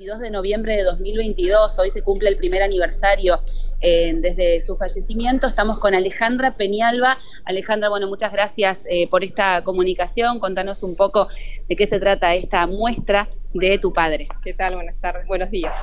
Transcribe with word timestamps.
22 0.00 0.20
de 0.20 0.30
noviembre 0.30 0.76
de 0.78 0.82
2022, 0.84 1.78
hoy 1.78 1.90
se 1.90 2.00
cumple 2.00 2.30
el 2.30 2.38
primer 2.38 2.62
aniversario 2.62 3.38
eh, 3.82 4.14
desde 4.16 4.58
su 4.62 4.74
fallecimiento. 4.74 5.46
Estamos 5.46 5.78
con 5.78 5.94
Alejandra 5.94 6.56
Peñalba. 6.56 7.18
Alejandra, 7.44 7.90
bueno, 7.90 8.08
muchas 8.08 8.32
gracias 8.32 8.86
eh, 8.88 9.08
por 9.08 9.24
esta 9.24 9.62
comunicación. 9.62 10.40
Contanos 10.40 10.82
un 10.84 10.96
poco 10.96 11.28
de 11.68 11.76
qué 11.76 11.86
se 11.86 12.00
trata 12.00 12.34
esta 12.34 12.66
muestra 12.66 13.28
de 13.52 13.76
tu 13.76 13.92
padre. 13.92 14.26
¿Qué 14.42 14.54
tal? 14.54 14.76
Buenas 14.76 14.98
tardes, 15.02 15.26
buenos 15.26 15.50
días. 15.50 15.78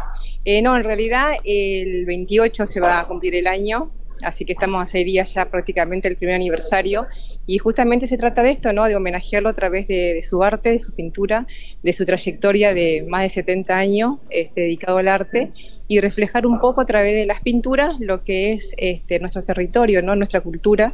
Eh, 0.46 0.63
no, 0.63 0.76
en 0.76 0.84
realidad 0.84 1.34
el 1.44 2.08
28 2.08 2.65
se 2.65 2.79
va 2.79 3.02
a 3.02 3.08
cumplir 3.08 3.36
el 3.36 3.46
año 3.46 3.92
así 4.24 4.46
que 4.46 4.54
estamos 4.54 4.81
a 4.81 4.86
seis 4.86 5.06
días 5.06 5.34
ya 5.34 5.49
prácticamente 5.49 6.08
del 6.08 6.17
primer 6.17 6.36
aniversario 6.36 7.06
y 7.46 7.58
justamente 7.58 8.08
se 8.08 8.17
trata 8.17 8.44
de 8.44 8.52
esto, 8.52 8.74
¿no? 8.74 8.86
De 8.86 8.96
homenajearlo 8.96 9.49
a 9.49 9.54
través 9.54 9.88
de, 9.88 10.22
su 10.24 10.44
arte, 10.44 10.70
de 10.70 10.79
su 10.79 10.94
pintura, 10.94 11.46
de 11.84 11.94
su 11.94 12.06
trayectoria 12.06 12.74
de 12.74 13.06
más 13.08 13.24
de 13.24 13.30
70 13.30 13.78
años 13.78 14.16
este, 14.30 14.62
dedicado 14.62 14.98
al 14.98 15.08
arte 15.08 15.52
y 15.88 15.99
reflejar 15.99 16.45
un 16.45 16.59
poco 16.59 16.81
a 16.81 16.85
través 16.85 17.16
de 17.16 17.25
las 17.25 17.41
pinturas 17.41 17.99
lo 17.99 18.23
que 18.23 18.53
es 18.53 18.73
este, 18.77 19.20
nuestro 19.20 19.44
territorio, 19.44 20.02
¿no? 20.02 20.16
Nuestra 20.16 20.41
cultura 20.41 20.94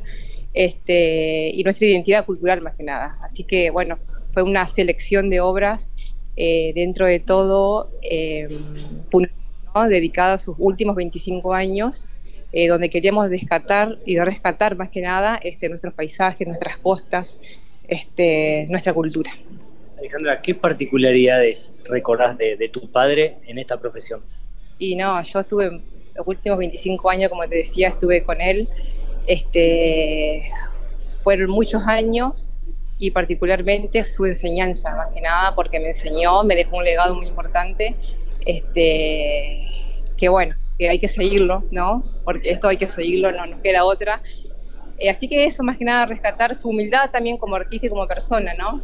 este, 0.54 1.50
y 1.50 1.64
nuestra 1.64 1.88
identidad 1.88 2.26
cultural 2.26 2.62
más 2.62 2.76
que 2.76 2.84
nada. 2.84 3.18
Así 3.24 3.44
que 3.44 3.72
bueno, 3.72 3.98
fue 4.34 4.44
una 4.44 4.68
selección 4.68 5.30
de 5.30 5.42
obras 5.42 5.92
eh, 6.36 6.74
dentro 6.76 7.06
de 7.06 7.20
todo 7.20 7.92
eh, 8.02 8.48
dedicada 9.90 10.34
a 10.34 10.38
sus 10.38 10.56
últimos 10.60 10.96
25 10.96 11.54
años 11.54 12.08
eh, 12.56 12.68
donde 12.68 12.92
queríamos 12.92 13.30
rescatar 13.30 13.98
y 14.06 14.20
rescatar 14.20 14.78
más 14.78 14.90
que 14.90 15.02
nada 15.02 15.40
este, 15.42 15.70
nuestros 15.70 15.92
paisajes, 15.96 16.48
nuestras 16.48 16.78
costas, 16.78 17.40
este, 17.88 18.68
nuestra 18.70 18.94
cultura. 18.94 19.32
Alejandra, 19.98 20.40
¿qué 20.40 20.54
particularidades 20.54 21.74
recordás 21.86 22.38
de, 22.38 22.70
tu 22.72 22.92
padre 22.92 23.38
en 23.48 23.58
esta 23.58 23.80
profesión? 23.80 24.22
Y 24.78 24.96
no, 24.96 25.20
yo 25.24 25.40
estuve 25.40 25.82
los 26.14 26.28
últimos 26.28 26.60
25 26.60 27.10
años, 27.10 27.32
como 27.32 27.48
te 27.48 27.56
decía, 27.56 27.88
estuve 27.88 28.24
con 28.24 28.40
él. 28.40 28.70
Este, 29.26 30.44
fueron 31.24 31.50
muchos 31.50 31.82
años 31.88 32.60
y 33.00 33.10
particularmente 33.10 34.04
su 34.04 34.26
enseñanza, 34.26 34.96
más 34.96 35.12
que 35.12 35.22
nada, 35.22 35.56
porque 35.56 35.80
me 35.80 35.88
enseñó, 35.88 36.44
me 36.44 36.56
dejó 36.56 36.78
un 36.78 36.84
legado 36.84 37.16
muy 37.16 37.26
importante, 37.26 37.96
este, 38.46 39.68
que 40.18 40.30
bueno, 40.30 40.56
que 40.78 40.90
hay 40.90 41.00
que 41.00 41.08
seguirlo, 41.08 41.64
¿no? 41.72 42.04
Porque 42.24 42.52
esto 42.52 42.68
hay 42.68 42.78
que 42.78 42.90
seguirlo, 42.90 43.32
no 43.32 43.46
nos 43.46 43.62
queda 43.62 43.86
otra. 43.86 44.22
Eh, 44.98 45.10
así 45.10 45.28
que 45.28 45.46
eso, 45.46 45.64
más 45.64 45.78
que 45.78 45.86
nada, 45.86 46.06
rescatar 46.06 46.56
su 46.56 46.70
humildad 46.70 47.10
también 47.12 47.38
como 47.38 47.56
artista 47.56 47.88
y 47.88 47.90
como 47.90 48.08
persona, 48.08 48.54
¿no? 48.58 48.82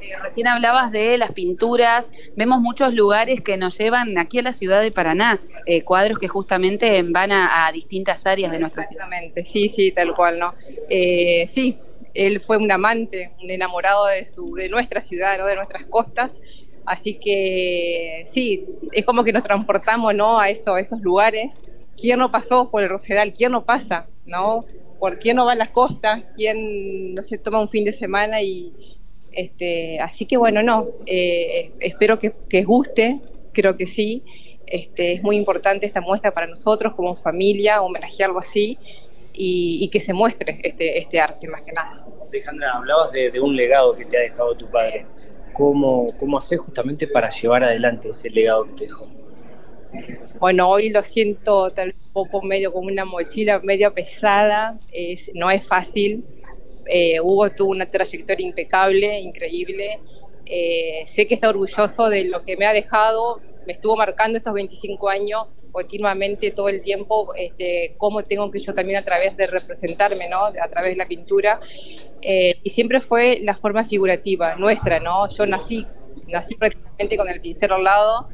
Eh, 0.00 0.10
recién 0.20 0.48
hablabas 0.48 0.90
de 0.90 1.16
las 1.16 1.32
pinturas, 1.32 2.12
vemos 2.36 2.60
muchos 2.60 2.92
lugares 2.92 3.40
que 3.40 3.56
nos 3.56 3.78
llevan 3.78 4.18
aquí 4.18 4.40
a 4.40 4.42
la 4.42 4.52
ciudad 4.52 4.82
de 4.82 4.90
Paraná, 4.90 5.38
eh, 5.66 5.82
cuadros 5.82 6.18
que 6.18 6.26
justamente 6.26 7.02
van 7.04 7.30
a, 7.30 7.70
distintas 7.72 8.26
áreas 8.26 8.50
de 8.50 8.58
nuestra 8.58 8.82
ciudad. 8.82 9.06
Sí, 9.44 9.68
sí, 9.68 9.92
tal 9.92 10.14
cual, 10.14 10.38
¿no? 10.38 10.54
sí, 10.88 11.78
él 12.14 12.40
fue 12.40 12.56
un 12.56 12.70
amante, 12.70 13.30
un 13.40 13.50
enamorado 13.50 14.06
de, 14.06 14.24
su, 14.24 14.54
de 14.54 14.68
nuestra 14.68 15.00
ciudad, 15.00 15.38
¿no? 15.38 15.46
de 15.46 15.54
nuestras 15.54 15.84
costas, 15.84 16.40
Así 16.84 17.14
que 17.14 18.24
sí, 18.26 18.66
es 18.92 19.04
como 19.04 19.24
que 19.24 19.32
nos 19.32 19.42
transportamos 19.42 20.14
¿no? 20.14 20.38
a, 20.38 20.50
eso, 20.50 20.76
esos 20.76 21.00
lugares. 21.00 21.60
¿Quién 22.00 22.18
no 22.18 22.32
pasó 22.32 22.70
por 22.70 22.82
el 22.82 22.88
Rosedal? 22.88 23.32
¿Quién 23.32 23.52
no 23.52 23.64
pasa? 23.64 24.08
¿no? 24.26 24.64
¿Por 24.98 25.18
quién 25.18 25.36
no 25.36 25.44
va 25.44 25.52
a 25.52 25.56
las 25.56 25.70
costas? 25.70 26.22
¿Quién 26.34 27.14
no 27.14 27.22
se 27.22 27.38
toma 27.38 27.60
un 27.60 27.68
fin 27.68 27.84
de 27.84 27.92
semana? 27.92 28.42
y 28.42 28.72
este, 29.32 30.00
Así 30.00 30.26
que 30.26 30.36
bueno, 30.36 30.62
no, 30.62 30.88
eh, 31.06 31.72
espero 31.80 32.18
que, 32.18 32.32
que 32.48 32.64
guste, 32.64 33.20
creo 33.52 33.76
que 33.76 33.86
sí. 33.86 34.24
Este, 34.66 35.12
es 35.12 35.22
muy 35.22 35.36
importante 35.36 35.84
esta 35.84 36.00
muestra 36.00 36.32
para 36.32 36.46
nosotros 36.46 36.94
como 36.94 37.14
familia, 37.14 37.82
homenajearlo 37.82 38.38
así 38.38 38.78
y, 39.34 39.88
que 39.90 40.00
se 40.00 40.12
muestre 40.12 40.60
este, 40.62 40.98
este 40.98 41.20
arte 41.20 41.48
más 41.48 41.62
que 41.62 41.72
nada. 41.72 42.04
Alejandra, 42.28 42.76
hablabas 42.76 43.12
de, 43.12 43.38
un 43.40 43.56
legado 43.56 43.94
que 43.94 44.04
te 44.04 44.16
ha 44.16 44.20
dejado 44.20 44.54
tu 44.54 44.66
padre 44.68 45.06
cómo, 45.52 46.08
cómo 46.18 46.38
hacer 46.38 46.58
justamente 46.58 47.06
para 47.06 47.30
llevar 47.30 47.64
adelante 47.64 48.10
ese 48.10 48.30
legado 48.30 48.66
que 48.74 48.86
dejó. 48.86 49.06
Bueno, 50.38 50.68
hoy 50.68 50.90
lo 50.90 51.02
siento 51.02 51.70
tal 51.70 51.94
poco 52.12 52.42
medio 52.42 52.72
como 52.72 52.88
una 52.88 53.04
mochila 53.04 53.60
medio 53.60 53.92
pesada, 53.94 54.78
es, 54.92 55.30
no 55.34 55.50
es 55.50 55.66
fácil. 55.66 56.24
Eh, 56.86 57.20
Hugo 57.20 57.48
tuvo 57.50 57.70
una 57.70 57.86
trayectoria 57.86 58.46
impecable, 58.46 59.20
increíble. 59.20 60.00
Eh, 60.46 61.04
sé 61.06 61.26
que 61.26 61.34
está 61.34 61.48
orgulloso 61.48 62.08
de 62.08 62.24
lo 62.24 62.42
que 62.42 62.56
me 62.56 62.66
ha 62.66 62.72
dejado, 62.72 63.40
me 63.66 63.74
estuvo 63.74 63.96
marcando 63.96 64.36
estos 64.36 64.52
25 64.52 65.08
años 65.08 65.46
continuamente 65.72 66.50
todo 66.50 66.68
el 66.68 66.80
tiempo 66.80 67.32
este, 67.34 67.94
cómo 67.98 68.22
tengo 68.22 68.50
que 68.50 68.60
yo 68.60 68.74
también 68.74 68.98
a 68.98 69.02
través 69.02 69.36
de 69.36 69.46
representarme, 69.46 70.28
¿no? 70.28 70.44
A 70.44 70.68
través 70.68 70.90
de 70.90 70.96
la 70.96 71.06
pintura. 71.06 71.58
Eh, 72.20 72.54
y 72.62 72.70
siempre 72.70 73.00
fue 73.00 73.40
la 73.42 73.56
forma 73.56 73.82
figurativa 73.82 74.54
nuestra, 74.56 75.00
¿no? 75.00 75.28
Yo 75.28 75.46
nací, 75.46 75.86
nací 76.28 76.54
prácticamente 76.54 77.16
con 77.16 77.28
el 77.28 77.40
pincel 77.40 77.72
al 77.72 77.82
lado. 77.82 78.28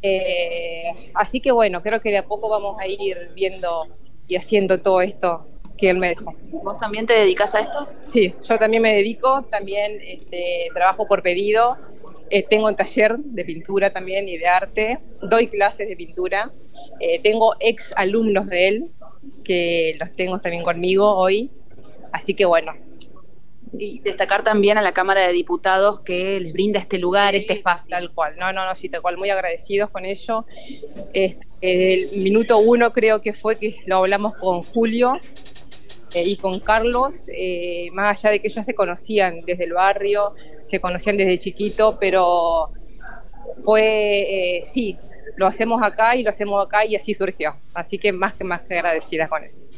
Eh, 0.00 0.92
así 1.14 1.40
que 1.40 1.52
bueno, 1.52 1.82
creo 1.82 2.00
que 2.00 2.10
de 2.10 2.18
a 2.18 2.26
poco 2.26 2.48
vamos 2.48 2.80
a 2.80 2.86
ir 2.86 3.32
viendo 3.34 3.86
y 4.26 4.36
haciendo 4.36 4.80
todo 4.80 5.02
esto 5.02 5.46
que 5.76 5.90
él 5.90 5.98
me 5.98 6.10
dejó. 6.10 6.34
¿Vos 6.62 6.78
también 6.78 7.06
te 7.06 7.14
dedicas 7.14 7.54
a 7.54 7.60
esto? 7.60 7.88
Sí, 8.04 8.34
yo 8.46 8.58
también 8.58 8.82
me 8.82 8.94
dedico, 8.94 9.42
también 9.50 9.98
este, 10.02 10.68
trabajo 10.74 11.08
por 11.08 11.22
pedido. 11.22 11.78
Eh, 12.30 12.46
tengo 12.48 12.68
un 12.68 12.76
taller 12.76 13.18
de 13.18 13.44
pintura 13.44 13.90
también 13.92 14.28
y 14.28 14.38
de 14.38 14.46
arte, 14.46 15.00
doy 15.20 15.48
clases 15.48 15.88
de 15.88 15.96
pintura, 15.96 16.52
eh, 17.00 17.18
tengo 17.18 17.56
ex 17.58 17.92
alumnos 17.96 18.46
de 18.46 18.68
él 18.68 18.90
que 19.42 19.96
los 19.98 20.14
tengo 20.14 20.38
también 20.40 20.62
conmigo 20.62 21.12
hoy, 21.12 21.50
así 22.12 22.34
que 22.34 22.44
bueno. 22.44 22.72
Y 23.72 24.00
destacar 24.00 24.42
también 24.42 24.78
a 24.78 24.82
la 24.82 24.92
Cámara 24.92 25.26
de 25.26 25.32
Diputados 25.32 26.00
que 26.00 26.40
les 26.40 26.52
brinda 26.52 26.78
este 26.80 26.98
lugar, 26.98 27.34
este 27.34 27.52
espacio. 27.52 27.90
Tal 27.90 28.12
cual, 28.12 28.34
no, 28.38 28.52
no, 28.52 28.64
no, 28.64 28.74
sí, 28.74 28.88
tal 28.88 29.02
cual, 29.02 29.16
muy 29.16 29.30
agradecidos 29.30 29.90
con 29.90 30.04
ello. 30.04 30.44
el 31.12 32.08
minuto 32.16 32.58
uno 32.58 32.92
creo 32.92 33.20
que 33.20 33.32
fue 33.32 33.58
que 33.58 33.76
lo 33.86 33.96
hablamos 33.96 34.34
con 34.36 34.62
Julio, 34.62 35.20
eh, 36.14 36.22
y 36.26 36.36
con 36.36 36.58
Carlos, 36.60 37.30
eh, 37.32 37.88
más 37.92 38.18
allá 38.18 38.32
de 38.32 38.40
que 38.40 38.48
ellos 38.48 38.64
se 38.64 38.74
conocían 38.74 39.42
desde 39.42 39.64
el 39.64 39.74
barrio, 39.74 40.34
se 40.64 40.80
conocían 40.80 41.16
desde 41.16 41.38
chiquito, 41.38 41.98
pero 42.00 42.70
fue, 43.64 44.58
eh, 44.58 44.64
sí, 44.64 44.98
lo 45.36 45.46
hacemos 45.46 45.80
acá 45.82 46.16
y 46.16 46.22
lo 46.22 46.30
hacemos 46.30 46.66
acá 46.66 46.84
y 46.84 46.96
así 46.96 47.14
surgió. 47.14 47.56
Así 47.74 47.98
que 47.98 48.12
más 48.12 48.34
que 48.34 48.44
más 48.44 48.62
que 48.62 48.74
agradecidas 48.74 49.28
con 49.28 49.44
eso. 49.44 49.68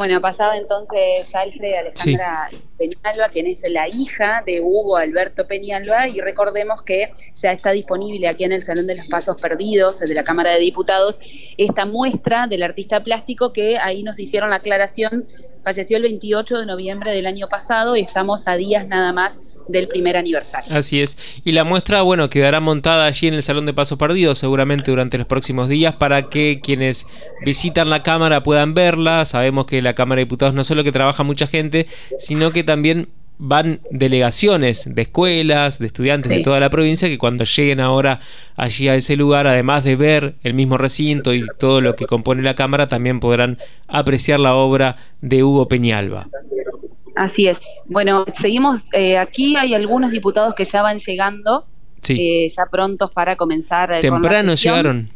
Bueno, 0.00 0.18
pasaba 0.22 0.56
entonces 0.56 1.28
Alfred 1.34 1.74
Alejandra 1.74 2.48
Peñalba, 2.78 3.28
quien 3.28 3.46
es 3.46 3.62
la 3.68 3.86
hija 3.86 4.42
de 4.46 4.62
Hugo 4.62 4.96
Alberto 4.96 5.46
Peñalba, 5.46 6.08
y 6.08 6.22
recordemos 6.22 6.80
que 6.80 7.12
ya 7.34 7.52
está 7.52 7.72
disponible 7.72 8.26
aquí 8.26 8.44
en 8.44 8.52
el 8.52 8.62
Salón 8.62 8.86
de 8.86 8.94
los 8.94 9.06
Pasos 9.08 9.38
Perdidos 9.38 10.00
de 10.00 10.14
la 10.14 10.24
Cámara 10.24 10.52
de 10.52 10.60
Diputados 10.60 11.20
esta 11.58 11.84
muestra 11.84 12.46
del 12.46 12.62
artista 12.62 13.04
plástico 13.04 13.52
que 13.52 13.76
ahí 13.76 14.02
nos 14.02 14.18
hicieron 14.18 14.48
la 14.48 14.56
aclaración, 14.56 15.26
falleció 15.62 15.98
el 15.98 16.04
28 16.04 16.60
de 16.60 16.64
noviembre 16.64 17.12
del 17.12 17.26
año 17.26 17.50
pasado 17.50 17.94
y 17.94 18.00
estamos 18.00 18.48
a 18.48 18.56
días 18.56 18.88
nada 18.88 19.12
más 19.12 19.49
del 19.70 19.88
primer 19.88 20.16
aniversario. 20.16 20.74
Así 20.76 21.00
es. 21.00 21.16
Y 21.44 21.52
la 21.52 21.64
muestra, 21.64 22.02
bueno, 22.02 22.30
quedará 22.30 22.60
montada 22.60 23.06
allí 23.06 23.28
en 23.28 23.34
el 23.34 23.42
Salón 23.42 23.66
de 23.66 23.72
Pasos 23.72 23.98
Perdidos 23.98 24.38
seguramente 24.38 24.90
durante 24.90 25.18
los 25.18 25.26
próximos 25.26 25.68
días 25.68 25.94
para 25.94 26.28
que 26.28 26.60
quienes 26.62 27.06
visitan 27.44 27.90
la 27.90 28.02
Cámara 28.02 28.42
puedan 28.42 28.74
verla. 28.74 29.24
Sabemos 29.24 29.66
que 29.66 29.82
la 29.82 29.94
Cámara 29.94 30.18
de 30.18 30.24
Diputados 30.24 30.54
no 30.54 30.64
solo 30.64 30.84
que 30.84 30.92
trabaja 30.92 31.22
mucha 31.22 31.46
gente, 31.46 31.86
sino 32.18 32.52
que 32.52 32.64
también 32.64 33.08
van 33.42 33.80
delegaciones 33.90 34.94
de 34.94 35.02
escuelas, 35.02 35.78
de 35.78 35.86
estudiantes 35.86 36.28
de 36.28 36.40
toda 36.40 36.60
la 36.60 36.68
provincia 36.68 37.08
que 37.08 37.16
cuando 37.16 37.44
lleguen 37.44 37.80
ahora 37.80 38.20
allí 38.54 38.88
a 38.88 38.94
ese 38.96 39.16
lugar, 39.16 39.46
además 39.46 39.82
de 39.82 39.96
ver 39.96 40.34
el 40.42 40.52
mismo 40.52 40.76
recinto 40.76 41.32
y 41.32 41.46
todo 41.58 41.80
lo 41.80 41.96
que 41.96 42.04
compone 42.04 42.42
la 42.42 42.54
Cámara, 42.54 42.86
también 42.86 43.18
podrán 43.18 43.56
apreciar 43.88 44.40
la 44.40 44.54
obra 44.54 44.96
de 45.22 45.42
Hugo 45.42 45.68
Peñalba. 45.68 46.28
Así 47.20 47.46
es. 47.46 47.60
Bueno, 47.84 48.24
seguimos 48.32 48.86
eh, 48.94 49.18
aquí, 49.18 49.54
hay 49.54 49.74
algunos 49.74 50.10
diputados 50.10 50.54
que 50.54 50.64
ya 50.64 50.80
van 50.80 50.96
llegando, 50.96 51.66
eh, 52.08 52.48
ya 52.48 52.64
prontos 52.64 53.10
para 53.10 53.36
comenzar. 53.36 53.92
Eh, 53.92 54.00
temprano 54.00 54.54
llegaron. 54.54 55.10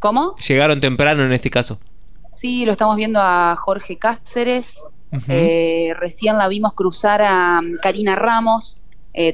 ¿Cómo? 0.00 0.36
Llegaron 0.36 0.80
temprano 0.80 1.24
en 1.24 1.32
este 1.32 1.48
caso. 1.48 1.80
Sí, 2.30 2.66
lo 2.66 2.72
estamos 2.72 2.96
viendo 2.96 3.20
a 3.22 3.56
Jorge 3.56 3.96
Cáceres, 3.96 4.84
eh, 5.28 5.94
recién 5.98 6.36
la 6.36 6.46
vimos 6.46 6.74
cruzar 6.74 7.22
a 7.22 7.60
um, 7.60 7.78
Karina 7.80 8.16
Ramos, 8.16 8.82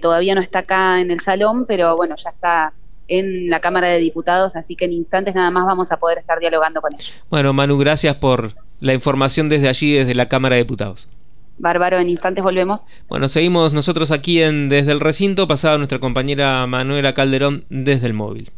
todavía 0.01 0.37
no 0.37 0.43
está 0.43 0.61
acá 0.61 1.01
en 1.01 1.11
el 1.11 1.19
salón, 1.19 1.65
pero 1.67 1.97
bueno, 1.97 2.15
ya 2.15 2.31
está 2.31 2.73
en 3.09 3.51
la 3.51 3.59
Cámara 3.59 3.89
de 3.89 3.99
Diputados, 3.99 4.55
así 4.55 4.77
que 4.77 4.85
en 4.85 4.93
instantes 4.93 5.35
nada 5.35 5.51
más 5.51 5.67
vamos 5.67 5.91
a 5.91 5.99
poder 5.99 6.19
estar 6.19 6.39
dialogando 6.39 6.81
con 6.81 6.95
ellos. 6.95 7.27
Bueno, 7.31 7.53
Manu, 7.53 7.79
gracias 7.79 8.15
por 8.15 8.55
la 8.79 8.95
información 8.95 9.49
desde 9.49 9.69
allí, 9.69 9.95
desde 9.95 10.15
la 10.15 10.29
Cámara 10.29 10.55
de 10.55 10.63
Diputados. 10.63 11.09
Bárbaro, 11.61 11.99
en 11.99 12.09
instantes 12.09 12.43
volvemos. 12.43 12.87
Bueno, 13.09 13.29
seguimos 13.29 13.73
nosotros 13.73 14.11
aquí 14.11 14.41
en 14.41 14.69
Desde 14.69 14.93
el 14.93 15.01
Recinto, 15.01 15.47
pasada 15.47 15.77
nuestra 15.77 15.99
compañera 15.99 16.67
Manuela 16.67 17.13
Calderón 17.13 17.65
desde 17.69 18.07
el 18.07 18.15
móvil. 18.15 18.51